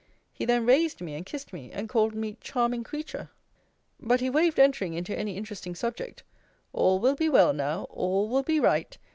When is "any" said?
5.15-5.37